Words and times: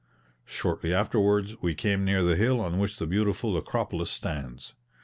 Shortly 0.47 0.95
afterwards 0.95 1.61
we 1.61 1.75
came 1.75 2.03
near 2.03 2.23
the 2.23 2.35
hill 2.35 2.59
on 2.59 2.79
which 2.79 2.97
the 2.97 3.05
beautiful 3.05 3.55
Acropolis 3.55 4.09
stands. 4.09 4.73